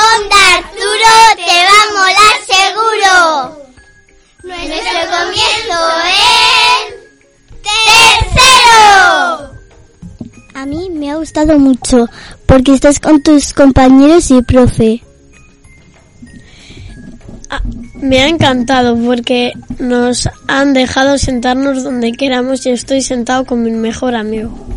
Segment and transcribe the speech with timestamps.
[0.00, 3.14] Onda Arturo te va a molar seguro.
[4.44, 6.88] Nuestro comienzo es
[7.68, 8.80] tercero.
[10.54, 12.08] A mí me ha gustado mucho
[12.46, 15.02] porque estás con tus compañeros y profe.
[17.50, 17.62] Ah,
[17.94, 23.70] me ha encantado porque nos han dejado sentarnos donde queramos y estoy sentado con mi
[23.70, 24.69] mejor amigo.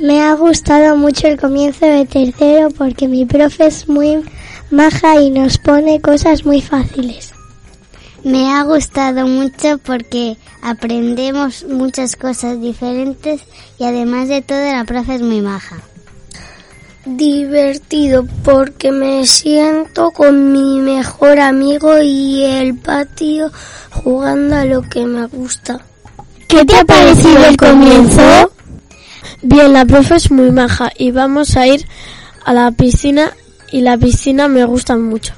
[0.00, 4.22] Me ha gustado mucho el comienzo de tercero porque mi profe es muy
[4.70, 7.32] maja y nos pone cosas muy fáciles.
[8.22, 13.40] Me ha gustado mucho porque aprendemos muchas cosas diferentes
[13.76, 15.78] y además de todo la profe es muy maja.
[17.04, 23.50] Divertido porque me siento con mi mejor amigo y el patio
[23.90, 25.80] jugando a lo que me gusta.
[26.46, 28.52] ¿Qué te ha parecido el comienzo?
[29.42, 31.86] Bien, la profe es muy maja y vamos a ir
[32.44, 33.32] a la piscina
[33.70, 35.34] y la piscina me gusta mucho.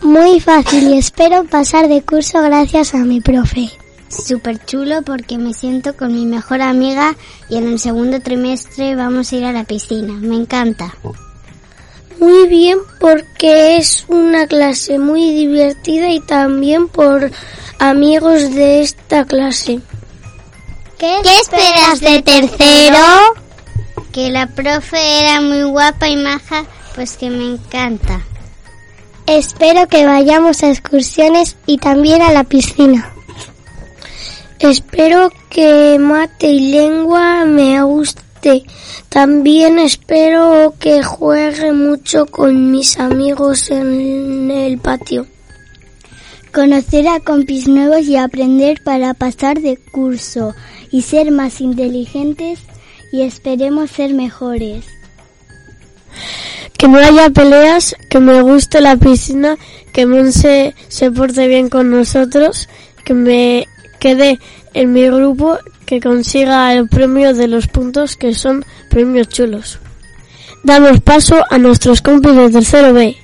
[0.00, 3.68] Muy fácil y espero pasar de curso gracias a mi profe.
[4.08, 7.14] Súper chulo porque me siento con mi mejor amiga
[7.50, 10.14] y en el segundo trimestre vamos a ir a la piscina.
[10.14, 10.94] Me encanta.
[12.18, 17.30] Muy bien porque es una clase muy divertida y también por
[17.78, 19.80] amigos de esta clase.
[21.00, 22.98] ¿Qué, esperas de tercero?
[24.12, 28.20] Que la profe era muy guapa y maja, pues que me encanta.
[29.24, 33.14] Espero que vayamos a excursiones y también a la piscina.
[34.58, 38.64] Espero que mate y lengua me guste.
[39.08, 45.26] También espero que juegue mucho con mis amigos en el patio.
[46.52, 50.52] Conocer a compis nuevos y aprender para pasar de curso
[50.90, 52.60] y ser más inteligentes
[53.12, 54.86] y esperemos ser mejores.
[56.78, 59.56] Que no haya peleas, que me guste la piscina,
[59.92, 62.68] que Monse se porte bien con nosotros,
[63.04, 63.66] que me
[63.98, 64.38] quede
[64.72, 69.78] en mi grupo, que consiga el premio de los puntos que son premios chulos.
[70.62, 73.16] Damos paso a nuestros compis de tercero B.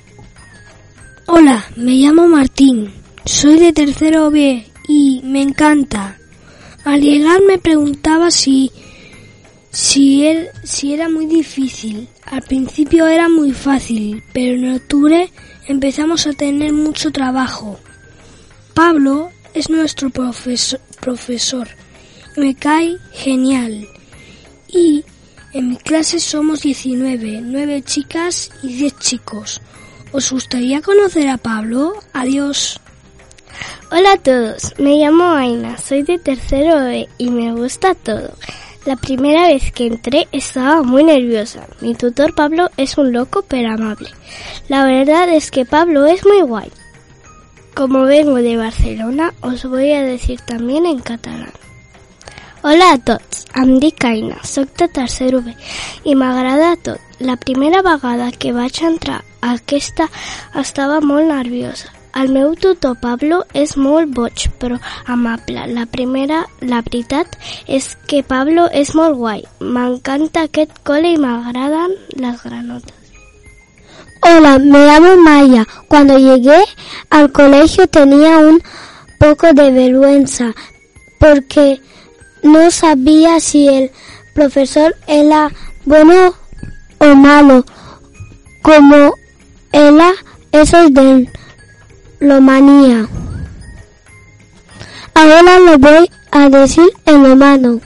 [1.26, 2.92] Hola, me llamo Martín,
[3.24, 6.15] soy de tercero B y me encanta.
[6.86, 8.70] Al llegar me preguntaba si
[9.70, 12.08] si, él, si era muy difícil.
[12.24, 15.32] Al principio era muy fácil, pero en octubre
[15.66, 17.80] empezamos a tener mucho trabajo.
[18.72, 21.66] Pablo es nuestro profesor, profesor.
[22.36, 23.88] Me cae genial.
[24.68, 25.04] Y
[25.54, 29.60] en mi clase somos 19, 9 chicas y 10 chicos.
[30.12, 31.94] ¿Os gustaría conocer a Pablo?
[32.12, 32.80] Adiós.
[33.88, 38.30] Hola a todos, me llamo Aina, soy de tercero B y me gusta todo.
[38.84, 41.68] La primera vez que entré estaba muy nerviosa.
[41.80, 44.08] Mi tutor Pablo es un loco pero amable.
[44.66, 46.68] La verdad es que Pablo es muy guay.
[47.74, 51.52] Como vengo de Barcelona, os voy a decir también en catalán.
[52.62, 55.54] Hola a tots, em dic Aina, soc de tercer B
[56.02, 56.98] i m'agrada tot.
[57.20, 60.10] La primera vegada que vaig entrar a aquesta
[60.58, 61.95] estava molt nerviosa.
[62.16, 64.78] El meu tutor Pablo és molt boig, però
[65.14, 65.66] amable.
[65.76, 67.34] La primera, la veritat,
[67.68, 69.42] és que Pablo és molt guai.
[69.60, 72.94] M'encanta aquest cole i m'agraden les granotes.
[74.22, 75.66] Hola, me llamo Maya.
[75.88, 76.58] Cuando llegué
[77.10, 78.62] al colegio tenía un
[79.18, 80.54] poco de vergüenza
[81.20, 81.82] porque
[82.42, 83.90] no sabía si el
[84.34, 85.50] profesor era
[85.84, 86.34] bueno
[86.98, 87.64] o malo,
[88.62, 89.14] como
[89.72, 90.12] era
[90.50, 91.28] esos de
[92.18, 93.08] Lomanía.
[95.14, 97.80] Ahora lo voy a decir en romano.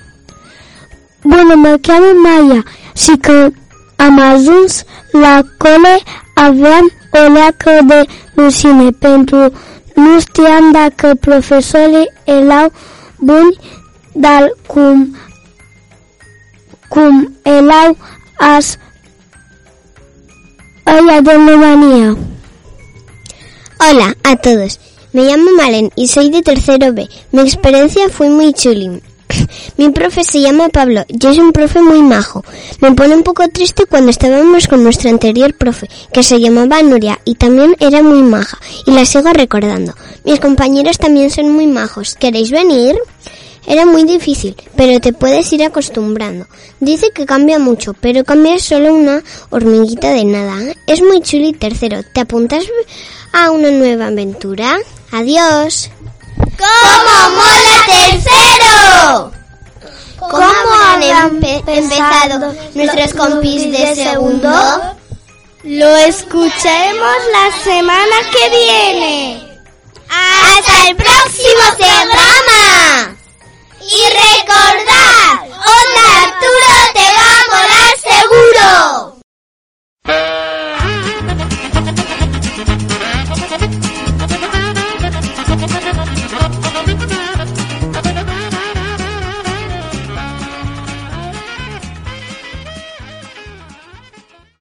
[1.22, 2.64] Bueno, me llamo Maya.
[2.94, 3.54] Si con
[3.98, 6.02] Amazuns la cole
[6.34, 8.06] aveam o leacă de
[8.36, 9.52] rușine pentru
[9.94, 12.72] nu știam dacă profesorii erau
[13.18, 13.58] buni,
[14.12, 15.16] dar cum,
[16.88, 17.96] cum erau
[18.36, 18.76] as
[20.86, 22.16] ăia de Romania.
[23.90, 24.78] Hola a todos,
[25.12, 27.08] me llamo Malen y soy de tercero B.
[27.32, 28.88] Mi experiencia fue muy chuli.
[29.78, 32.44] Mi profe se llama Pablo y es un profe muy majo.
[32.80, 37.18] Me pone un poco triste cuando estábamos con nuestra anterior profe, que se llamaba Nuria
[37.24, 39.92] y también era muy maja y la sigo recordando.
[40.24, 42.14] Mis compañeros también son muy majos.
[42.14, 42.94] ¿Queréis venir?
[43.66, 46.46] Era muy difícil, pero te puedes ir acostumbrando.
[46.78, 50.74] Dice que cambia mucho, pero cambia solo una hormiguita de nada.
[50.86, 52.02] Es muy chuli tercero.
[52.14, 52.64] ¿Te apuntas
[53.32, 54.78] a una nueva aventura?
[55.12, 55.90] Adiós.
[56.36, 59.32] ¿Cómo mola tercero?
[60.18, 64.50] ¿Cómo han empe empezado nuestros compis de segundo?
[65.64, 69.60] Lo escucharemos la semana que viene.
[70.08, 73.19] ¡Hasta el próximo programa!